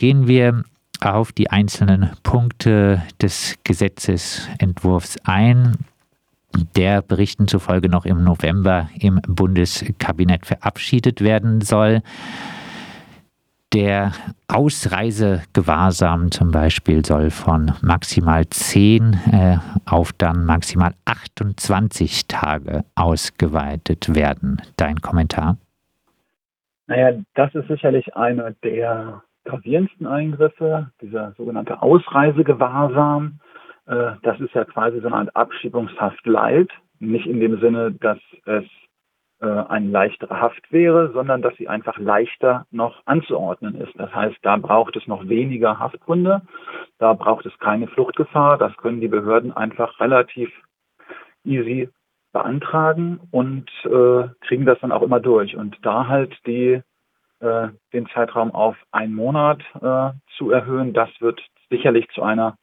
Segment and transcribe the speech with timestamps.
[0.00, 0.64] gehen wir
[1.02, 5.76] auf die einzelnen Punkte des Gesetzesentwurfs ein,
[6.74, 12.00] der Berichten zufolge noch im November im Bundeskabinett verabschiedet werden soll.
[13.74, 14.12] Der
[14.48, 24.62] Ausreisegewahrsam zum Beispiel soll von maximal 10 äh, auf dann maximal 28 Tage ausgeweitet werden.
[24.76, 25.58] Dein Kommentar?
[26.86, 33.40] Naja, das ist sicherlich einer der gravierendsten Eingriffe, dieser sogenannte Ausreisegewahrsam.
[33.86, 36.70] Äh, das ist ja quasi so eine Art Abschiebungshaft leid.
[36.98, 38.64] Nicht in dem Sinne, dass es
[39.40, 43.92] äh, eine leichtere Haft wäre, sondern dass sie einfach leichter noch anzuordnen ist.
[43.98, 46.42] Das heißt, da braucht es noch weniger Haftgründe,
[46.98, 50.50] da braucht es keine Fluchtgefahr, das können die Behörden einfach relativ
[51.44, 51.88] easy
[52.32, 55.56] beantragen und äh, kriegen das dann auch immer durch.
[55.56, 56.82] Und da halt die,
[57.40, 61.40] äh, den Zeitraum auf einen Monat äh, zu erhöhen, das wird
[61.70, 62.56] sicherlich zu einer,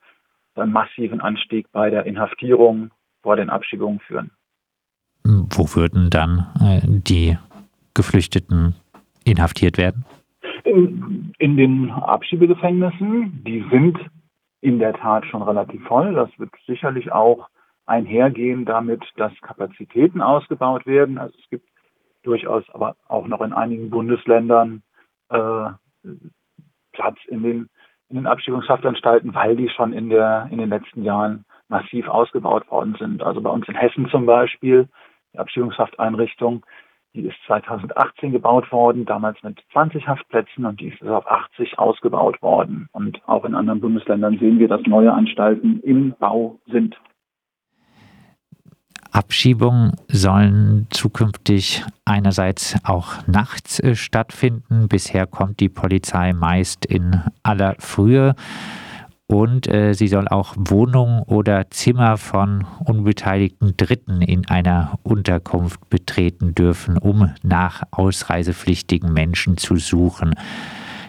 [0.55, 4.31] einem massiven Anstieg bei der Inhaftierung vor den Abschiebungen führen.
[5.23, 7.37] Wo würden dann äh, die
[7.93, 8.75] Geflüchteten
[9.25, 10.05] inhaftiert werden?
[10.63, 13.97] In, in den Abschiebegefängnissen, die sind
[14.61, 16.13] in der Tat schon relativ voll.
[16.13, 17.49] Das wird sicherlich auch
[17.85, 21.17] einhergehen damit, dass Kapazitäten ausgebaut werden.
[21.17, 21.67] Also es gibt
[22.27, 24.83] durchaus aber auch noch in einigen Bundesländern
[25.29, 25.69] äh,
[26.91, 27.69] Platz in den,
[28.09, 32.95] in den Abschiebungshaftanstalten, weil die schon in, der, in den letzten Jahren massiv ausgebaut worden
[32.99, 33.23] sind.
[33.23, 34.87] Also bei uns in Hessen zum Beispiel
[35.33, 36.65] die Abschiebungshafteinrichtung,
[37.13, 42.41] die ist 2018 gebaut worden, damals mit 20 Haftplätzen und die ist auf 80 ausgebaut
[42.41, 42.89] worden.
[42.91, 46.95] Und auch in anderen Bundesländern sehen wir, dass neue Anstalten im Bau sind.
[49.17, 54.87] Abschiebungen sollen zukünftig einerseits auch nachts äh, stattfinden.
[54.87, 58.35] Bisher kommt die Polizei meist in aller Frühe
[59.25, 66.53] und äh, sie soll auch Wohnungen oder Zimmer von unbeteiligten Dritten in einer Unterkunft betreten
[66.53, 70.35] dürfen, um nach ausreisepflichtigen Menschen zu suchen.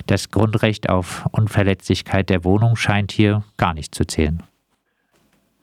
[0.06, 4.42] Das Grundrecht auf Unverletzlichkeit der Wohnung scheint hier gar nicht zu zählen.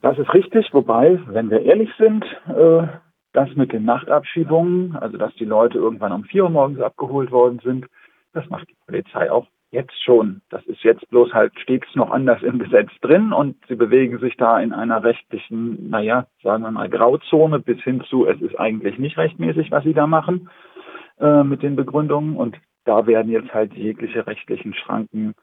[0.06, 2.88] Das ist richtig, wobei, wenn wir ehrlich sind, äh,
[3.34, 7.60] das mit den Nachtabschiebungen, also dass die Leute irgendwann um vier Uhr morgens abgeholt worden
[7.64, 7.88] sind,
[8.32, 10.42] das macht die Polizei auch Jetzt schon.
[10.52, 14.38] Das ist jetzt bloß halt stets noch anders im Gesetz drin und sie bewegen sich
[14.38, 19.00] da in einer rechtlichen, naja, sagen wir mal Grauzone bis hin zu, es ist eigentlich
[19.00, 20.50] nicht rechtmäßig, was sie da machen
[21.20, 25.34] äh, mit den Begründungen und da werden jetzt halt jegliche rechtlichen Schranken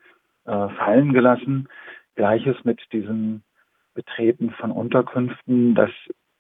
[0.47, 1.69] äh, fallen gelassen.
[2.15, 3.43] Gleiches mit diesem
[3.95, 5.75] Betreten von Unterkünften.
[5.75, 5.91] Das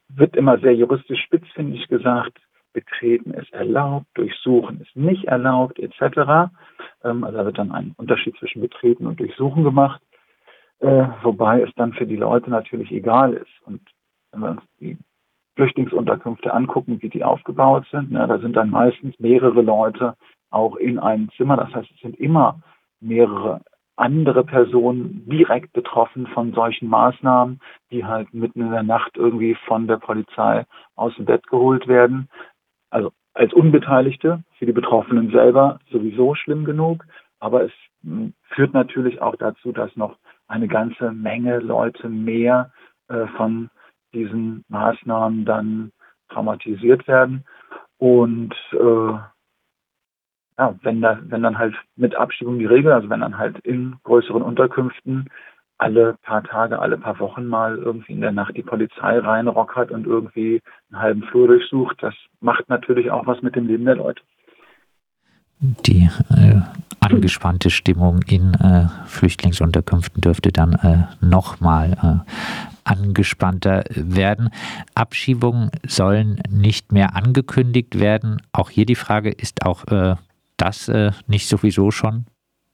[0.08, 2.38] wird immer sehr juristisch spitzfindig gesagt.
[2.72, 6.50] Betreten ist erlaubt, Durchsuchen ist nicht erlaubt, etc.
[7.04, 10.00] Ähm, also da wird dann ein Unterschied zwischen Betreten und Durchsuchen gemacht,
[10.80, 13.66] äh, wobei es dann für die Leute natürlich egal ist.
[13.66, 13.82] Und
[14.32, 14.96] wenn wir uns die
[15.56, 20.16] Flüchtlingsunterkünfte angucken, wie die aufgebaut sind, ne, da sind dann meistens mehrere Leute
[20.50, 21.56] auch in einem Zimmer.
[21.58, 22.62] Das heißt, es sind immer
[23.00, 23.60] mehrere
[23.96, 27.60] andere Personen direkt betroffen von solchen Maßnahmen,
[27.90, 30.64] die halt mitten in der Nacht irgendwie von der Polizei
[30.96, 32.28] aus dem Bett geholt werden.
[32.90, 37.04] Also als Unbeteiligte, für die Betroffenen selber sowieso schlimm genug,
[37.40, 37.72] aber es
[38.02, 40.16] hm, führt natürlich auch dazu, dass noch
[40.46, 42.72] eine ganze Menge Leute mehr
[43.08, 43.70] äh, von
[44.12, 45.92] diesen Maßnahmen dann
[46.28, 47.44] traumatisiert werden.
[47.98, 49.18] Und äh,
[50.62, 53.96] ja, wenn, da, wenn dann halt mit Abschiebung die Regel, also wenn dann halt in
[54.04, 55.28] größeren Unterkünften
[55.78, 60.06] alle paar Tage, alle paar Wochen mal irgendwie in der Nacht die Polizei reinrockert und
[60.06, 61.96] irgendwie einen halben Flur durchsucht.
[62.00, 64.22] Das macht natürlich auch was mit dem Leben der Leute.
[65.58, 66.60] Die äh,
[67.00, 72.30] angespannte Stimmung in äh, Flüchtlingsunterkünften dürfte dann äh, nochmal äh,
[72.84, 74.50] angespannter werden.
[74.94, 78.42] Abschiebungen sollen nicht mehr angekündigt werden.
[78.52, 80.16] Auch hier die Frage, ist auch äh,
[80.62, 82.26] das äh, nicht sowieso schon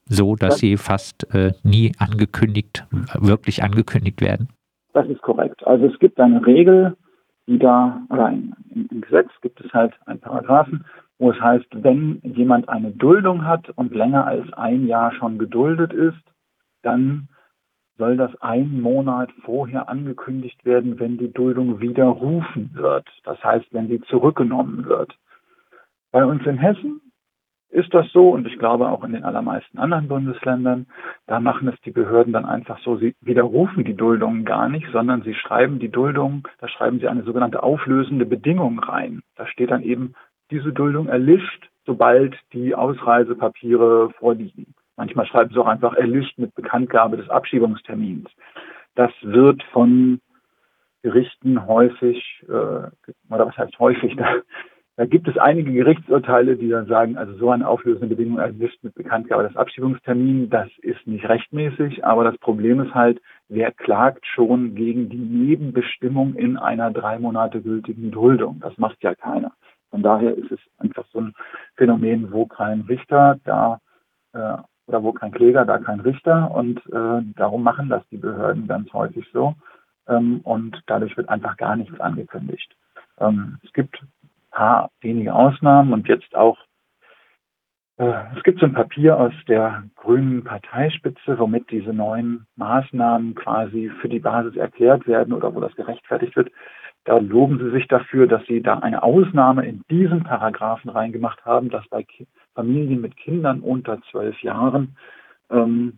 [0.05, 2.85] so, dass das, sie fast äh, nie angekündigt,
[3.19, 4.49] wirklich angekündigt werden?
[4.93, 5.65] Das ist korrekt.
[5.65, 6.95] Also es gibt eine Regel,
[7.47, 10.85] die da, oder im, im Gesetz gibt es halt einen Paragraphen,
[11.17, 15.93] wo es heißt, wenn jemand eine Duldung hat und länger als ein Jahr schon geduldet
[15.93, 16.23] ist,
[16.81, 17.27] dann
[17.97, 23.07] soll das einen Monat vorher angekündigt werden, wenn die Duldung widerrufen wird.
[23.25, 25.17] Das heißt, wenn sie zurückgenommen wird.
[26.11, 27.01] Bei uns in Hessen
[27.69, 30.87] ist das so und ich glaube auch in den allermeisten anderen Bundesländern,
[31.27, 35.21] da machen es die Behörden dann einfach so, sie widerrufen die Duldung gar nicht, sondern
[35.21, 39.21] sie schreiben die Duldung, da schreiben sie eine sogenannte auflösende Bedingung rein.
[39.35, 40.13] Da steht dann eben,
[40.51, 44.73] diese Duldung erlischt, sobald die Ausreisepapiere vorliegen.
[44.97, 48.29] manchmal schreiben sie auch einfach erlischt mit Bekanntgabe des Abschiebungstermins.
[48.95, 50.19] Das wird von
[51.03, 54.35] Gerichten häufig, äh, oder was heißt häufig, da,
[54.99, 58.95] da gibt es einige Gerichtsurteile, die dann sagen, also so eine auflösende Bedingung erlischt mit
[58.95, 64.75] Bekanntgabe des Abschiebungstermins, das ist nicht rechtmäßig, aber das Problem ist halt, wer klagt schon
[64.75, 68.59] gegen die Nebenbestimmung in einer drei Monate gültigen Duldung?
[68.59, 69.53] Das macht ja keiner.
[69.89, 71.33] Von daher ist es einfach so ein
[71.77, 73.79] Phänomen, wo kein Richter da
[74.33, 74.57] äh,
[74.87, 78.91] oder wo kein Kläger, da kein Richter und äh, darum machen das die Behörden ganz
[78.91, 79.55] häufig so
[80.09, 82.75] ähm, und dadurch wird einfach gar nichts angekündigt.
[83.21, 84.03] Ähm, es gibt
[84.59, 86.57] paar wenige Ausnahmen und jetzt auch,
[87.97, 93.89] äh, es gibt so ein Papier aus der grünen Parteispitze, womit diese neuen Maßnahmen quasi
[94.01, 96.51] für die Basis erklärt werden oder wo das gerechtfertigt wird.
[97.05, 101.69] Da loben sie sich dafür, dass sie da eine Ausnahme in diesen Paragraphen reingemacht haben,
[101.69, 104.97] dass bei Ki Familien mit Kindern unter zwölf Jahren
[105.49, 105.97] ähm,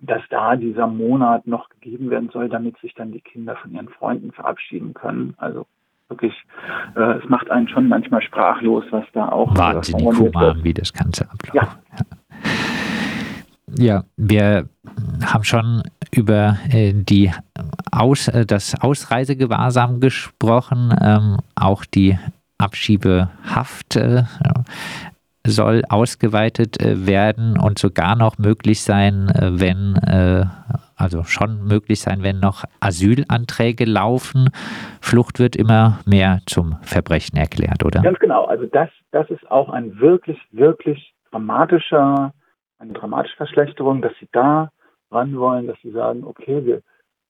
[0.00, 3.88] dass da dieser Monat noch gegeben werden soll, damit sich dann die Kinder von ihren
[3.88, 5.34] Freunden verabschieden können.
[5.36, 5.66] Also
[6.08, 6.34] wirklich,
[6.96, 10.92] äh, es macht einen schon manchmal sprachlos, was da auch äh, wahnsinnig human, wie das
[10.92, 11.54] Ganze abläuft.
[11.54, 11.68] Ja.
[13.76, 14.04] ja.
[14.16, 14.68] wir
[15.24, 17.30] haben schon über äh, die
[17.90, 22.18] Aus, äh, das Ausreisegewahrsam gesprochen, ähm, auch die
[22.58, 24.24] Abschiebehaft äh,
[25.46, 29.94] soll ausgeweitet äh, werden und sogar noch möglich sein, wenn
[30.98, 34.50] also schon möglich sein, wenn noch Asylanträge laufen.
[35.00, 38.02] Flucht wird immer mehr zum Verbrechen erklärt, oder?
[38.02, 38.44] Ganz genau.
[38.44, 42.32] Also das, das ist auch ein wirklich, wirklich dramatischer,
[42.78, 44.70] eine dramatische Verschlechterung, dass sie da
[45.10, 46.82] ran wollen, dass sie sagen, okay, wir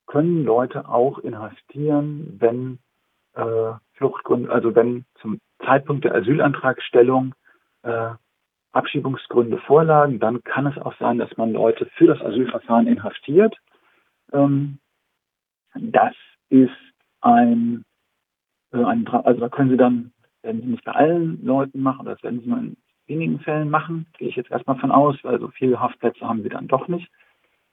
[0.07, 2.79] können Leute auch inhaftieren, wenn
[3.35, 7.35] äh, Fluchtgründe, also wenn zum Zeitpunkt der Asylantragstellung
[7.83, 8.11] äh,
[8.71, 13.55] Abschiebungsgründe vorlagen, dann kann es auch sein, dass man Leute für das Asylverfahren inhaftiert.
[14.31, 14.79] Ähm,
[15.75, 16.13] das
[16.49, 16.71] ist
[17.21, 17.83] ein,
[18.71, 20.11] äh, ein, also da können Sie dann,
[20.41, 22.77] werden Sie nicht bei allen Leuten machen, das werden Sie nur in
[23.07, 26.51] wenigen Fällen machen, gehe ich jetzt erstmal von aus, weil so viele Haftplätze haben wir
[26.51, 27.09] dann doch nicht.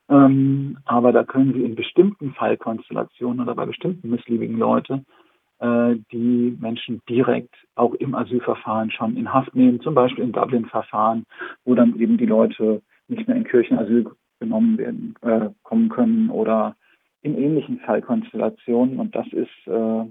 [0.08, 5.25] Ähm, aber da können Sie in bestimmten Fallkonstellationen oder bei bestimmten missliebigen Leute äh,
[5.58, 11.24] die Menschen direkt auch im Asylverfahren schon in Haft nehmen, zum Beispiel im Dublin-Verfahren,
[11.64, 14.10] wo dann eben die Leute nicht mehr in Kirchenasyl
[14.40, 16.76] genommen werden, äh, kommen können oder
[17.22, 18.98] in ähnlichen Fallkonstellationen.
[18.98, 20.04] Und das ist, äh,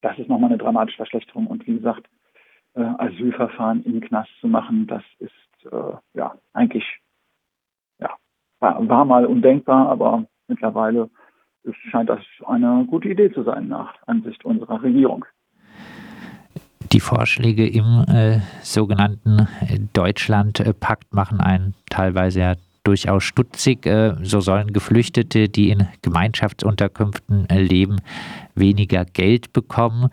[0.00, 1.46] das ist nochmal eine dramatische Verschlechterung.
[1.46, 2.08] Und wie gesagt,
[2.74, 6.84] äh, Asylverfahren im Knast zu machen, das ist äh, ja eigentlich
[7.98, 8.16] ja,
[8.60, 11.10] war, war mal undenkbar, aber mittlerweile
[11.90, 15.24] scheint das eine gute Idee zu sein nach Ansicht unserer Regierung.
[16.92, 19.48] Die Vorschläge im äh, sogenannten
[19.94, 22.54] Deutschlandpakt machen einen teilweise ja
[22.84, 23.86] durchaus stutzig.
[23.86, 27.96] Äh, so sollen Geflüchtete, die in Gemeinschaftsunterkünften äh, leben,
[28.54, 30.10] weniger Geld bekommen.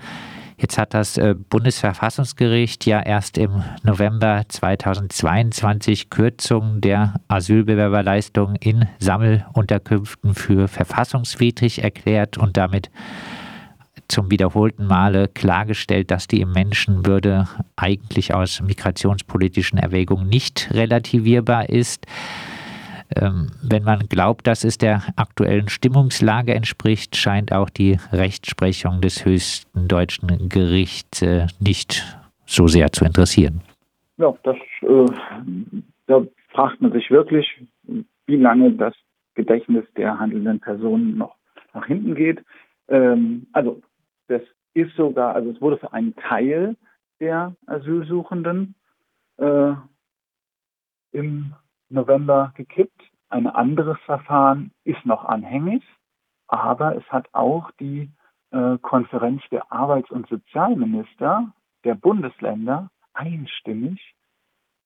[0.59, 10.35] Jetzt hat das äh, Bundesverfassungsgericht ja erst im November 2022 Kürzungen der Asylbewerberleistungen in Sammelunterkünften
[10.35, 12.89] für verfassungswidrig erklärt und damit
[14.09, 17.47] zum wiederholten Male klargestellt, dass die Menschenwürde
[17.77, 22.05] eigentlich aus migrationspolitischen Erwägungen nicht relativierbar ist.
[23.15, 29.25] Ähm, wenn man glaubt, dass es der aktuellen Stimmungslage entspricht, scheint auch die Rechtsprechung des
[29.25, 32.03] höchsten deutschen Gerichts äh, nicht
[32.45, 33.61] so sehr zu interessieren.
[34.17, 35.05] Ja, das, äh,
[36.07, 37.47] da fragt man sich wirklich,
[38.27, 38.93] wie lange das
[39.33, 41.35] Gedächtnis der handelnden Personen noch
[41.73, 42.43] nach hinten geht.
[42.89, 43.81] Ähm, also
[44.27, 44.41] das
[44.73, 46.75] ist sogar, also es wurde für einen Teil
[47.19, 48.75] der Asylsuchenden
[49.37, 49.73] äh,
[51.11, 51.53] im
[51.89, 53.01] November gekippt.
[53.29, 55.83] Ein anderes Verfahren ist noch anhängig,
[56.47, 58.09] aber es hat auch die
[58.51, 61.53] äh, Konferenz der Arbeits- und Sozialminister
[61.83, 64.15] der Bundesländer einstimmig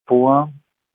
[0.05, 0.51] vor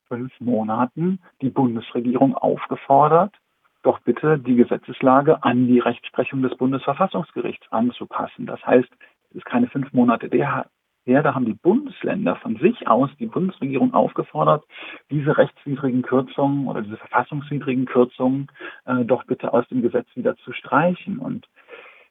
[0.09, 3.35] fünf Monaten die Bundesregierung aufgefordert,
[3.83, 8.47] doch bitte die Gesetzeslage an die Rechtsprechung des Bundesverfassungsgerichts anzupassen.
[8.47, 8.89] Das heißt,
[9.31, 10.67] es ist keine fünf Monate der
[11.09, 14.65] her, da haben die Bundesländer von sich aus die Bundesregierung aufgefordert,
[15.11, 18.49] diese rechtswidrigen Kürzungen oder diese verfassungswidrigen Kürzungen
[18.85, 21.19] äh, doch bitte aus dem Gesetz wieder zu streichen.
[21.19, 21.49] Und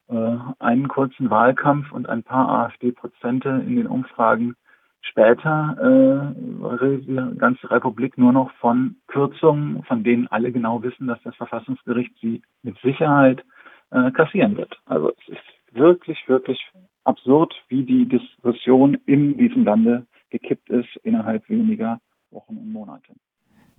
[0.09, 4.55] äh, einen kurzen Wahlkampf und ein paar AfD-Prozente in den Umfragen
[5.01, 11.21] später äh, die ganze Republik nur noch von Kürzungen, von denen alle genau wissen, dass
[11.23, 13.43] das Verfassungsgericht sie mit Sicherheit
[13.91, 14.77] äh, kassieren wird.
[14.85, 16.59] Also es ist wirklich, wirklich
[17.07, 21.99] absurd, wie die Diskussion in diesem Lande gekippt ist innerhalb weniger
[22.31, 23.13] Wochen und Monate.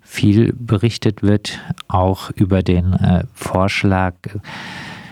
[0.00, 4.14] Viel berichtet wird auch über den äh, Vorschlag,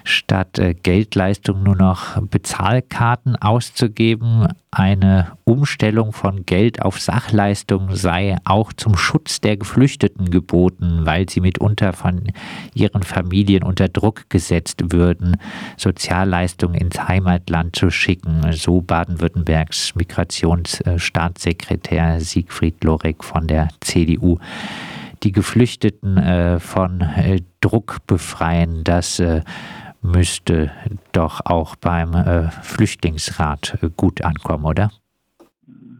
[0.06, 4.48] statt äh, Geldleistung nur noch Bezahlkarten auszugeben.
[4.70, 11.40] Eine Umstellung von Geld auf Sachleistung sei auch zum Schutz der Geflüchteten geboten, weil sie
[11.40, 12.32] mitunter von
[12.74, 15.36] ihren Familien unter Druck gesetzt würden,
[15.76, 18.52] Sozialleistungen ins Heimatland zu schicken.
[18.52, 24.38] So Baden-Württembergs Migrationsstaatssekretär Siegfried Lorek von der CDU
[25.22, 28.84] die Geflüchteten äh, von äh, Druck befreien.
[28.84, 29.40] Das äh,
[30.02, 30.70] müsste
[31.12, 34.90] doch auch beim äh, Flüchtlingsrat äh, gut ankommen, oder?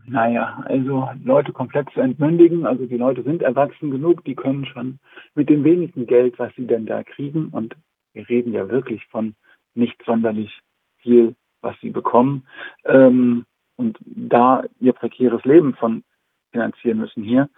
[0.09, 4.99] Naja, also Leute komplett zu entmündigen, also die Leute sind erwachsen genug, die können schon
[5.35, 7.75] mit dem wenigen Geld, was sie denn da kriegen, und
[8.13, 9.35] wir reden ja wirklich von
[9.75, 10.61] nicht sonderlich
[10.99, 12.45] viel, was sie bekommen,
[12.85, 16.05] ähm, und da ihr prekäres Leben von
[16.53, 17.49] finanzieren müssen hier,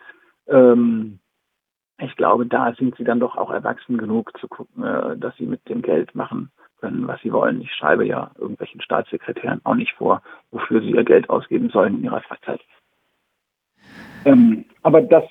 [0.49, 1.19] ähm,
[2.01, 5.47] ich glaube, da sind sie dann doch auch erwachsen genug zu gucken, äh, dass sie
[5.47, 6.51] mit dem Geld machen
[6.81, 7.61] können, was sie wollen.
[7.61, 12.05] Ich schreibe ja irgendwelchen Staatssekretären auch nicht vor, wofür sie ihr Geld ausgeben sollen in
[12.05, 12.61] ihrer Freizeit.
[14.25, 15.25] Ähm, aber das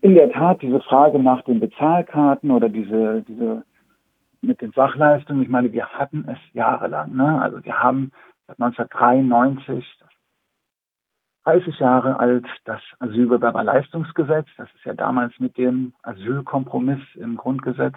[0.00, 3.64] in der Tat diese Frage nach den Bezahlkarten oder diese, diese
[4.40, 7.14] mit den Sachleistungen, ich meine, wir hatten es jahrelang.
[7.14, 7.40] Ne?
[7.40, 8.12] Also wir haben
[8.46, 9.84] seit 1993
[11.48, 14.48] 30 Jahre alt das Asylbewerberleistungsgesetz.
[14.58, 17.96] Das ist ja damals mit dem Asylkompromiss im Grundgesetz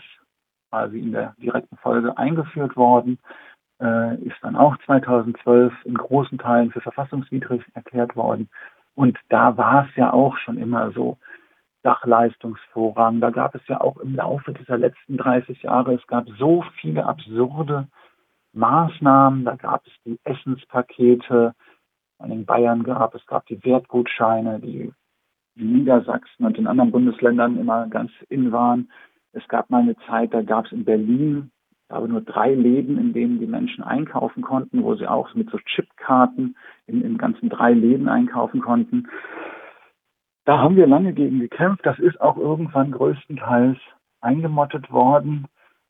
[0.69, 3.19] quasi in der direkten Folge eingeführt worden.
[3.81, 8.49] Äh, ist dann auch 2012 in großen Teilen für verfassungswidrig erklärt worden.
[8.95, 11.17] Und da war es ja auch schon immer so,
[11.83, 13.19] Sachleistungsvorrang.
[13.19, 17.05] Da gab es ja auch im Laufe dieser letzten 30 Jahre, es gab so viele
[17.05, 17.89] absurde
[18.53, 19.43] Maßnahmen.
[19.43, 21.53] Da gab es die Essenspakete,
[22.29, 23.15] in Bayern gab.
[23.15, 24.91] Es gab die Wertgutscheine, die
[25.55, 28.91] in Niedersachsen und in anderen Bundesländern immer ganz in waren.
[29.33, 31.51] Es gab mal eine Zeit, da gab es in Berlin
[31.91, 35.57] aber nur drei Läden, in denen die Menschen einkaufen konnten, wo sie auch mit so
[35.57, 36.55] Chipkarten
[36.87, 39.07] in, in ganzen drei Läden einkaufen konnten.
[40.45, 41.85] Da haben wir lange gegen gekämpft.
[41.85, 43.77] Das ist auch irgendwann größtenteils
[44.21, 45.47] eingemottet worden,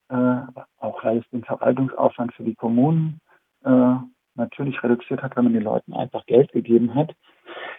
[0.09, 0.41] äh,
[0.79, 3.19] auch weil es den Verwaltungsaufwand für die Kommunen
[4.41, 7.15] natürlich reduziert hat, wenn man den Leuten einfach Geld gegeben hat.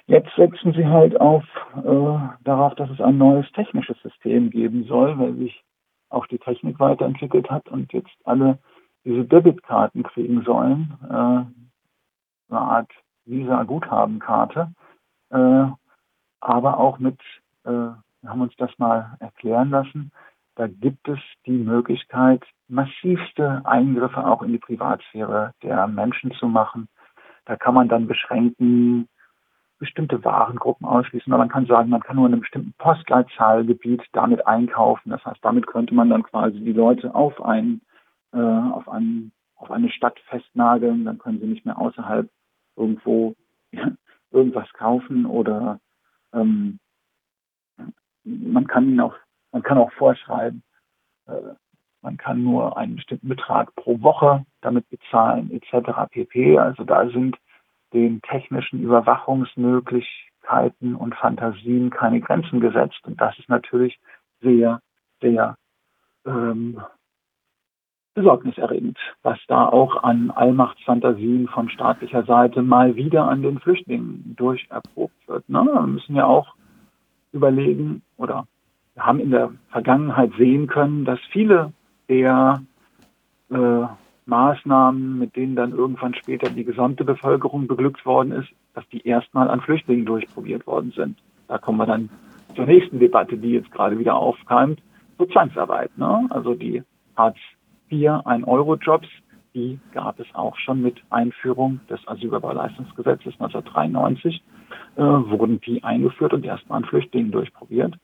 [0.06, 1.44] Jetzt setzen sie halt auf
[1.76, 5.62] äh, darauf, dass es ein neues technisches System geben soll, weil sich
[6.08, 8.58] auch die Technik weiterentwickelt hat und jetzt alle
[9.04, 12.90] diese Debitkarten kriegen sollen, äh, eine Art
[13.24, 14.72] Visa-Guthabenkarte,
[15.30, 15.64] äh,
[16.40, 17.18] aber auch mit,
[17.64, 20.12] äh, wir haben uns das mal erklären lassen,
[20.54, 26.88] da gibt es die Möglichkeit, massivste Eingriffe auch in die Privatsphäre der Menschen zu machen.
[27.44, 29.08] Da kann man dann beschränken,
[29.78, 31.32] bestimmte Warengruppen ausschließen.
[31.32, 35.10] Aber man kann sagen, man kann nur in einem bestimmten Postleitzahlgebiet damit einkaufen.
[35.10, 37.80] Das heißt, damit könnte man dann quasi die Leute auf, ein,
[38.32, 41.04] äh, auf, ein, auf eine Stadt festnageln.
[41.04, 42.30] Dann können sie nicht mehr außerhalb
[42.76, 43.34] irgendwo
[44.30, 45.80] irgendwas kaufen oder
[46.32, 46.78] ähm,
[48.24, 49.16] man kann ihnen auch
[49.52, 50.62] man kann auch vorschreiben,
[51.26, 51.54] äh,
[52.02, 56.10] man kann nur einen bestimmten Betrag pro Woche damit bezahlen, etc.
[56.10, 56.58] pp.
[56.58, 57.38] Also da sind
[57.92, 63.00] den technischen Überwachungsmöglichkeiten und Fantasien keine Grenzen gesetzt.
[63.04, 64.00] Und das ist natürlich
[64.40, 64.80] sehr,
[65.20, 65.56] sehr
[66.26, 66.82] ähm,
[68.14, 75.28] besorgniserregend, was da auch an Allmachtsfantasien von staatlicher Seite mal wieder an den Flüchtlingen durcherprobt
[75.28, 75.48] wird.
[75.48, 75.64] Ne?
[75.64, 76.54] Wir müssen ja auch
[77.32, 78.46] überlegen oder
[78.94, 81.72] wir haben in der Vergangenheit sehen können, dass viele
[82.08, 82.62] der
[83.50, 83.86] äh,
[84.26, 89.48] Maßnahmen, mit denen dann irgendwann später die gesamte Bevölkerung beglückt worden ist, dass die erstmal
[89.48, 91.18] an Flüchtlingen durchprobiert worden sind.
[91.48, 92.10] Da kommen wir dann
[92.54, 94.80] zur nächsten Debatte, die jetzt gerade wieder aufkeimt,
[95.16, 95.96] zur Zwangsarbeit.
[95.96, 96.26] Ne?
[96.30, 96.82] Also die
[97.16, 97.38] Hartz
[97.90, 99.08] IV, 1-Euro-Jobs,
[99.54, 104.42] die gab es auch schon mit Einführung des Asylbewerberleistungsgesetzes 1993,
[104.96, 107.94] äh, wurden die eingeführt und erstmal an Flüchtlingen durchprobiert.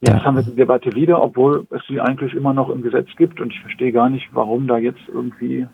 [0.00, 3.40] Jetzt haben wir die Debatte wieder, obwohl es sie eigentlich immer noch im Gesetz gibt
[3.40, 5.66] und ich verstehe gar nicht, warum da jetzt irgendwie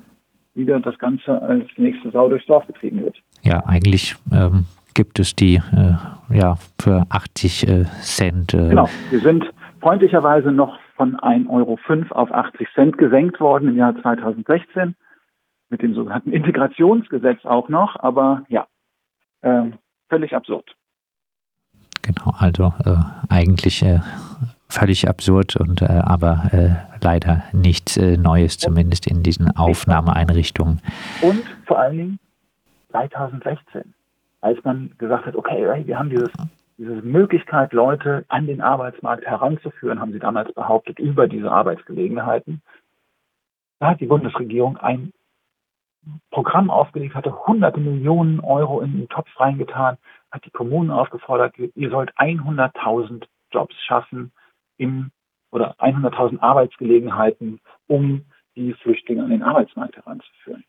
[0.55, 3.17] wieder das Ganze als nächste Sau durchs Dorf getrieben wird.
[3.43, 4.65] Ja, eigentlich ähm,
[4.95, 5.95] gibt es die äh,
[6.35, 8.55] ja, für 80 äh, Cent.
[8.55, 9.45] Äh genau, wir sind
[9.81, 11.79] freundlicherweise noch von 1,05 Euro
[12.11, 14.95] auf 80 Cent gesenkt worden im Jahr 2016
[15.69, 18.67] mit dem sogenannten Integrationsgesetz auch noch, aber ja,
[19.43, 19.65] äh,
[20.09, 20.75] völlig absurd.
[22.05, 22.97] Genau, also äh,
[23.31, 24.01] eigentlich äh,
[24.69, 26.71] völlig absurd und äh, aber äh,
[27.03, 30.81] leider nichts äh, Neues, zumindest in diesen Aufnahmeeinrichtungen.
[31.23, 32.19] Und vor allen Dingen
[32.91, 33.95] 2016,
[34.43, 36.31] als man gesagt hat, okay, wir haben dieses
[36.77, 42.63] diese Möglichkeit, Leute an den Arbeitsmarkt heranzuführen, haben sie damals behauptet, über diese Arbeitsgelegenheiten.
[43.79, 45.13] Da hat die Bundesregierung ein
[46.31, 49.99] Programm aufgelegt, hatte hunderte Millionen Euro in den Topf reingetan,
[50.35, 54.33] hat die Kommunen aufgefordert, ihr sollt 100.000 Jobs schaffen
[54.77, 55.13] im,
[55.53, 58.25] oder 100.000 Arbeitsgelegenheiten, um
[58.57, 60.65] die Flüchtlinge an den Arbeitsmarkt heranzuführen.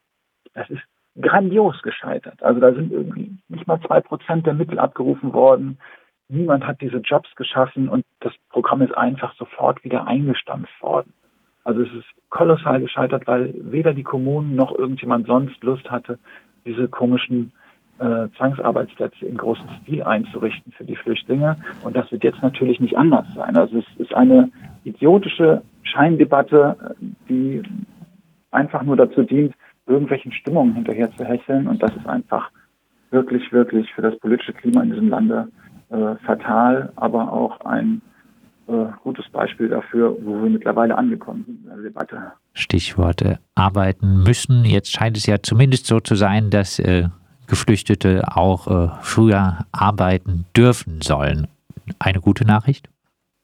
[0.54, 0.84] Das ist
[1.20, 2.44] grandios gescheitert.
[2.44, 5.80] Also da sind irgendwie nicht mal zwei Prozent der Mittel abgerufen worden.
[6.28, 11.14] Niemand hat diese Jobs geschaffen und das Programm ist einfach sofort wieder eingestampft worden.
[11.64, 16.20] Also es ist kolossal gescheitert, weil weder die Kommunen noch irgendjemand sonst Lust hatte,
[16.66, 17.54] diese komischen
[18.00, 21.58] äh, Zwangsarbeitsplätze in großem Stil einzurichten für die Flüchtlinge.
[21.84, 23.56] Und das wird jetzt natürlich nicht anders sein.
[23.58, 24.50] Also es ist eine
[24.84, 26.96] idiotische Scheindebatte,
[27.30, 27.64] die
[28.52, 29.54] einfach nur dazu dient,
[29.88, 31.68] irgendwelchen Stimmungen hinterher zu hecheln.
[31.68, 32.50] Und das ist einfach
[33.12, 35.48] wirklich, wirklich für das politische Klima in diesem Lande
[35.90, 38.02] äh, fatal, aber auch ein
[38.68, 42.32] äh, gutes Beispiel dafür, wo wir mittlerweile angekommen sind in der Debatte.
[42.54, 44.66] Stichworte arbeiten müssen.
[44.66, 47.10] Jetzt scheint es ja zumindest so zu sein, dass äh,
[47.48, 51.48] Geflüchtete auch äh, früher arbeiten dürfen sollen.
[52.00, 52.90] Eine gute Nachricht?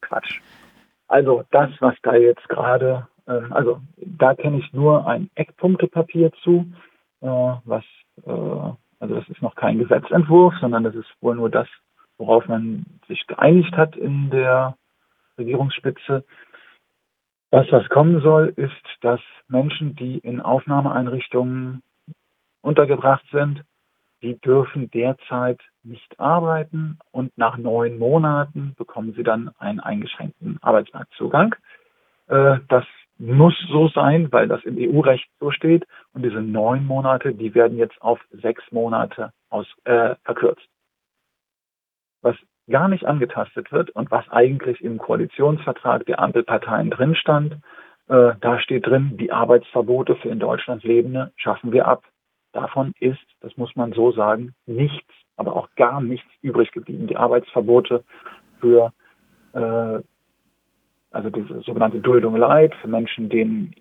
[0.02, 0.40] Quatsch.
[1.08, 6.72] Also das, was da jetzt gerade, äh, also da kenne ich nur ein Eckpunktepapier zu,
[7.22, 7.84] äh, was,
[8.26, 11.68] äh, also das ist noch kein Gesetzentwurf, sondern das ist wohl nur das,
[12.18, 14.76] worauf man sich geeinigt hat in der
[15.38, 16.24] Regierungsspitze.
[17.52, 21.84] Das, was kommen soll, ist, dass Menschen, die in Aufnahmeeinrichtungen
[22.62, 23.64] untergebracht sind,
[24.22, 31.56] die dürfen derzeit nicht arbeiten und nach neun Monaten bekommen sie dann einen eingeschränkten Arbeitsmarktzugang.
[32.28, 32.86] Äh, das
[33.18, 35.86] muss so sein, weil das im EU-Recht so steht.
[36.14, 40.68] Und diese neun Monate, die werden jetzt auf sechs Monate aus, äh, verkürzt.
[42.22, 42.36] Was
[42.70, 47.58] gar nicht angetastet wird und was eigentlich im Koalitionsvertrag der Ampelparteien drin stand.
[48.08, 52.04] Äh, da steht drin, die Arbeitsverbote für in Deutschland Lebende schaffen wir ab.
[52.54, 57.08] Davon ist, das muss man so sagen, nichts, aber auch gar nichts übrig geblieben.
[57.08, 58.04] Die Arbeitsverbote
[58.60, 58.92] für
[59.54, 60.02] äh,
[61.12, 63.76] also diese sogenannte Duldung Leid für Menschen, denen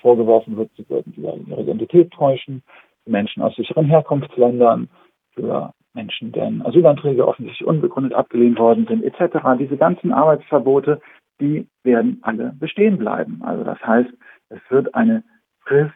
[0.00, 2.62] vorgeworfen wird, sie würden ihre Identität täuschen,
[3.04, 4.88] für Menschen aus sicheren Herkunftsländern,
[5.32, 9.38] für Menschen, deren Asylanträge offensichtlich unbegründet abgelehnt worden sind, etc.
[9.58, 11.00] Diese ganzen Arbeitsverbote,
[11.40, 13.42] die werden alle bestehen bleiben.
[13.44, 14.10] Also das heißt,
[14.48, 15.22] es wird eine
[15.60, 15.94] Frist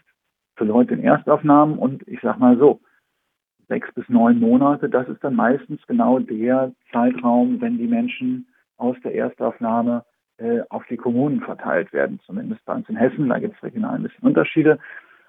[0.60, 2.80] für Leute in Erstaufnahmen und ich sage mal so,
[3.68, 8.46] sechs bis neun Monate, das ist dann meistens genau der Zeitraum, wenn die Menschen
[8.76, 10.04] aus der Erstaufnahme
[10.36, 13.94] äh, auf die Kommunen verteilt werden, zumindest bei uns in Hessen, da gibt es regional
[13.94, 14.78] ein bisschen Unterschiede.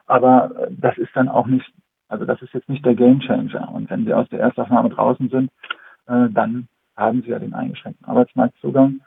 [0.06, 1.72] Aber äh, das ist dann auch nicht
[2.12, 3.72] also das ist jetzt nicht der Gamechanger.
[3.72, 5.50] Und wenn Sie aus der Erstaufnahme draußen sind,
[6.08, 6.68] äh, dann
[6.98, 9.00] haben Sie ja den eingeschränkten Arbeitsmarktzugang.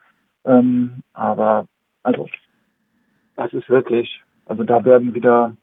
[0.47, 1.67] Ähm, aber
[2.03, 2.29] also
[3.37, 5.55] das ist wirklich, also da werden wieder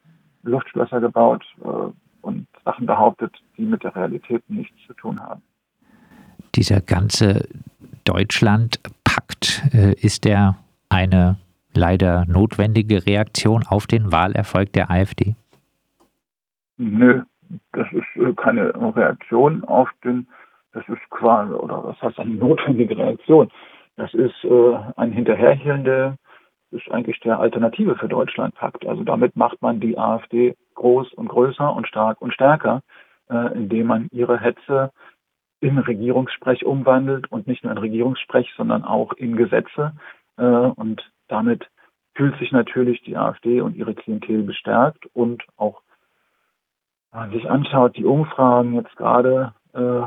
[0.43, 1.67] Luftschlösser gebaut äh,
[2.21, 5.41] und Sachen behauptet, die mit der Realität nichts zu tun haben.
[6.56, 7.47] Dieser ganze
[8.04, 10.58] Deutschlandpakt, äh, ist der
[10.89, 11.38] eine
[11.73, 15.36] leider notwendige Reaktion auf den Wahlerfolg der AfD?
[16.77, 17.23] Nö,
[17.73, 20.27] das ist äh, keine Reaktion auf den,
[20.73, 23.49] das ist quasi, oder was heißt eine notwendige Reaktion?
[23.97, 26.17] Das ist äh, ein Hinterherhielen der,
[26.71, 28.86] ist eigentlich der Alternative für Deutschlandpakt.
[28.86, 32.81] Also damit macht man die AfD groß und größer und stark und stärker,
[33.29, 34.91] äh, indem man ihre Hetze
[35.60, 39.93] in Regierungssprech umwandelt und nicht nur in Regierungssprech, sondern auch in Gesetze.
[40.38, 41.69] Äh, und damit
[42.15, 45.81] fühlt sich natürlich die AfD und ihre Klientel bestärkt und auch
[47.12, 50.03] wenn man sich anschaut, die Umfragen jetzt gerade, äh,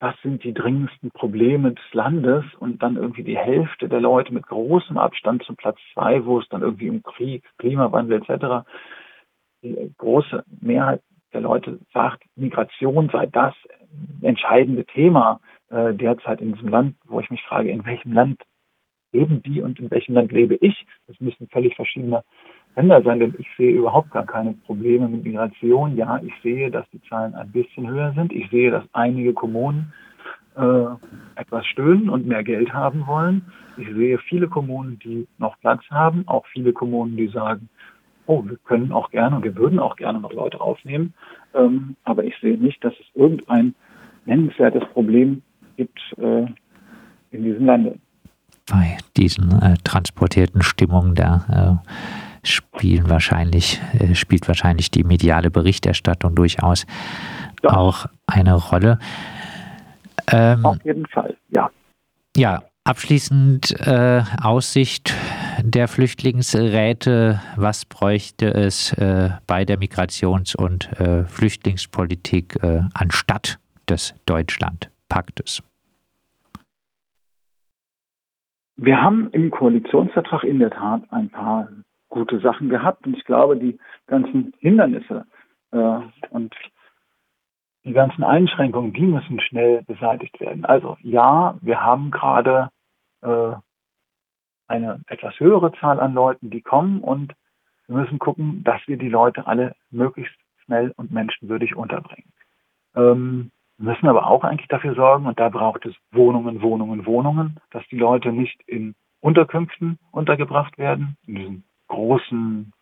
[0.00, 4.46] was sind die dringendsten Probleme des Landes und dann irgendwie die Hälfte der Leute mit
[4.46, 8.68] großem Abstand zum Platz zwei, wo es dann irgendwie um Krieg, Klimawandel etc.
[9.62, 13.54] Die große Mehrheit der Leute sagt, Migration sei das
[14.22, 18.40] entscheidende Thema äh, derzeit in diesem Land, wo ich mich frage, in welchem Land
[19.12, 20.86] leben die und in welchem Land lebe ich?
[21.06, 22.22] Das müssen völlig verschiedene
[22.76, 25.96] Länder sein, denn ich sehe überhaupt gar keine Probleme mit Migration.
[25.96, 28.32] Ja, ich sehe, dass die Zahlen ein bisschen höher sind.
[28.32, 29.92] Ich sehe, dass einige Kommunen
[30.56, 30.84] äh,
[31.36, 33.42] etwas stöhnen und mehr Geld haben wollen.
[33.76, 37.68] Ich sehe viele Kommunen, die noch Platz haben, auch viele Kommunen, die sagen,
[38.26, 41.14] oh, wir können auch gerne und wir würden auch gerne noch Leute aufnehmen.
[41.54, 43.74] Ähm, aber ich sehe nicht, dass es irgendein
[44.26, 45.42] nennenswertes Problem
[45.76, 46.46] gibt äh,
[47.30, 47.98] in diesem Lande.
[48.70, 51.90] Bei diesen äh, transportierten Stimmungen der äh,
[52.42, 56.86] spielen wahrscheinlich, äh, spielt wahrscheinlich die mediale Berichterstattung durchaus
[57.62, 57.70] ja.
[57.70, 58.98] auch eine Rolle.
[60.30, 61.70] Ähm, Auf jeden Fall, ja.
[62.36, 65.14] Ja, abschließend äh, Aussicht
[65.62, 67.40] der Flüchtlingsräte.
[67.56, 75.62] Was bräuchte es äh, bei der Migrations- und äh, Flüchtlingspolitik äh, anstatt des Deutschlandpaktes?
[78.76, 81.68] Wir haben im Koalitionsvertrag in der Tat ein paar
[82.08, 85.26] gute Sachen gehabt und ich glaube, die ganzen Hindernisse
[85.72, 86.54] äh, und
[87.84, 90.64] die ganzen Einschränkungen, die müssen schnell beseitigt werden.
[90.64, 92.70] Also ja, wir haben gerade
[93.22, 93.52] äh,
[94.66, 97.34] eine etwas höhere Zahl an Leuten, die kommen und
[97.86, 102.32] wir müssen gucken, dass wir die Leute alle möglichst schnell und menschenwürdig unterbringen.
[102.94, 107.60] Ähm, wir müssen aber auch eigentlich dafür sorgen, und da braucht es Wohnungen, Wohnungen, Wohnungen,
[107.70, 112.72] dass die Leute nicht in Unterkünften untergebracht werden, in diesen großen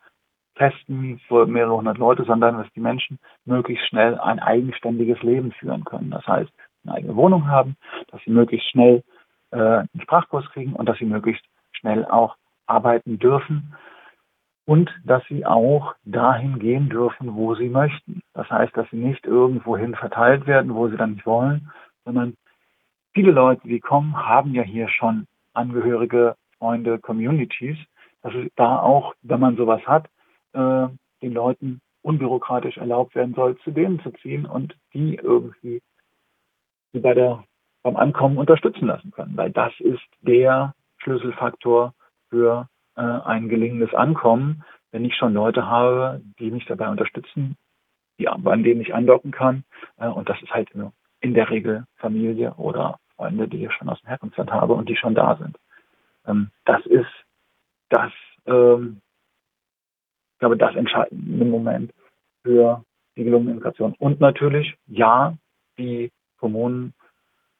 [0.57, 5.85] Festen für mehrere hundert Leute, sondern dass die Menschen möglichst schnell ein eigenständiges Leben führen
[5.85, 6.11] können.
[6.11, 6.51] Das heißt,
[6.85, 7.77] eine eigene Wohnung haben,
[8.11, 9.03] dass sie möglichst schnell
[9.51, 13.75] äh, einen Sprachkurs kriegen und dass sie möglichst schnell auch arbeiten dürfen
[14.65, 18.23] und dass sie auch dahin gehen dürfen, wo sie möchten.
[18.35, 21.71] Das heißt, dass sie nicht irgendwohin verteilt werden, wo sie dann nicht wollen,
[22.05, 22.35] sondern
[23.15, 27.79] viele Leute, die kommen, haben ja hier schon Angehörige, Freunde, Communities,
[28.23, 30.09] dass es da auch, wenn man sowas hat,
[30.53, 30.89] äh,
[31.23, 35.83] den Leuten unbürokratisch erlaubt werden soll, zu denen zu ziehen und die irgendwie
[36.93, 37.45] die bei der,
[37.83, 39.37] beim Ankommen unterstützen lassen können.
[39.37, 41.95] Weil das ist der Schlüsselfaktor
[42.31, 47.57] für äh, ein gelingendes Ankommen, wenn ich schon Leute habe, die mich dabei unterstützen,
[48.19, 49.65] die, an denen ich andocken kann.
[49.99, 50.71] Äh, und das ist halt
[51.21, 54.97] in der Regel Familie oder Freunde, die ich schon aus dem Herkunftsland habe und die
[54.97, 55.59] schon da sind.
[56.27, 57.26] Ähm, das ist
[57.89, 58.13] das
[58.47, 59.01] ähm,
[60.37, 61.93] ich glaube, das entscheidende Moment
[62.43, 62.85] für
[63.17, 63.95] die gelungene Integration.
[63.99, 65.35] Und natürlich, ja,
[65.79, 66.93] die Kommunen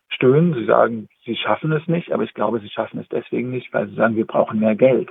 [0.09, 3.73] stöhnen, sie sagen, sie schaffen es nicht, aber ich glaube, sie schaffen es deswegen nicht,
[3.73, 5.09] weil sie sagen, wir brauchen mehr Geld.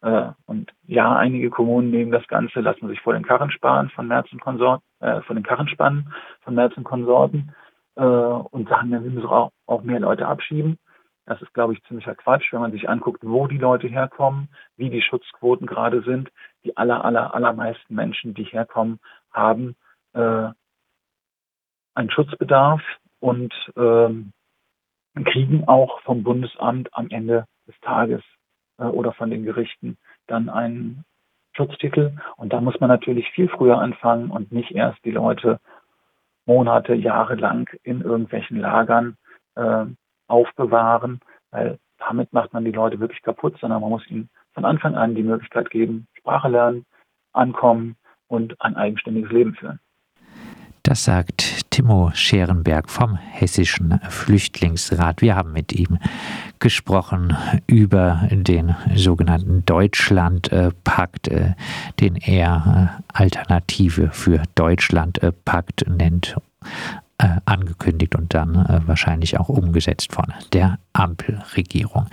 [0.00, 4.06] Äh, und ja, einige Kommunen nehmen das Ganze, lassen sich vor den Karren sparen von
[4.06, 7.52] Merz und Konsorten, äh, von den Karren spannen von Merz und Konsorten
[7.96, 10.78] äh, und sagen, wir müssen auch, auch mehr Leute abschieben.
[11.28, 14.88] Das ist, glaube ich, ziemlicher Quatsch, wenn man sich anguckt, wo die Leute herkommen, wie
[14.88, 16.30] die Schutzquoten gerade sind.
[16.64, 18.98] Die aller, aller, allermeisten Menschen, die herkommen,
[19.30, 19.76] haben
[20.14, 20.48] äh,
[21.94, 22.80] einen Schutzbedarf
[23.20, 24.32] und ähm,
[25.26, 28.22] kriegen auch vom Bundesamt am Ende des Tages
[28.78, 31.04] äh, oder von den Gerichten dann einen
[31.52, 32.16] Schutztitel.
[32.38, 35.60] Und da muss man natürlich viel früher anfangen und nicht erst die Leute
[36.46, 39.18] Monate, Jahre lang in irgendwelchen Lagern
[39.56, 39.84] äh,
[40.28, 44.94] aufbewahren, weil damit macht man die Leute wirklich kaputt, sondern man muss ihnen von Anfang
[44.94, 46.86] an die Möglichkeit geben, Sprache lernen,
[47.32, 47.96] ankommen
[48.28, 49.80] und ein eigenständiges Leben führen.
[50.82, 55.20] Das sagt Timo Scherenberg vom Hessischen Flüchtlingsrat.
[55.20, 55.98] Wir haben mit ihm
[56.60, 57.36] gesprochen
[57.66, 61.52] über den sogenannten Deutschlandpakt, äh,
[62.00, 66.36] den er äh, Alternative für Deutschlandpakt nennt
[67.18, 72.06] äh, angekündigt und dann äh, wahrscheinlich auch umgesetzt von der Ampelregierung.